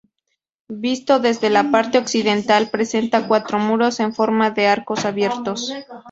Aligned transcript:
Visto 0.71 1.19
desde 1.19 1.51
la 1.51 1.69
parte 1.69 1.99
occidental 1.99 2.71
presenta 2.71 3.27
cuatro 3.27 3.59
muros 3.59 3.99
en 3.99 4.15
forma 4.15 4.49
de 4.49 4.65
arcos 4.65 5.05
abiertos. 5.05 5.71